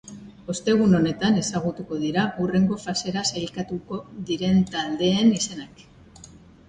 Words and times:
Ostegun 0.53 0.95
honetan 0.99 1.35
ezagutuko 1.41 1.99
dira 2.05 2.23
hurrengo 2.43 2.79
fasera 2.85 3.25
sailkatuko 3.35 4.01
diren 4.31 4.59
taldeen 4.77 5.35
izenak. 5.39 5.85